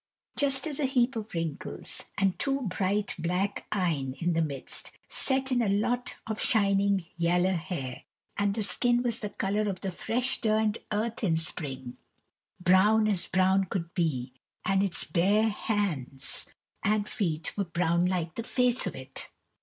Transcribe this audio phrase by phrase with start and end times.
[0.35, 5.61] Just a heap of wrinkles, and two bright black eyne in the midst, set in
[5.61, 8.01] a lot of shining yaller hair;
[8.35, 11.97] and the skin was the colour of the fresh turned earth in the spring
[12.59, 14.33] brown as brown could be,
[14.65, 16.47] and its bare hands
[16.81, 19.29] and feet were brown like the face of it.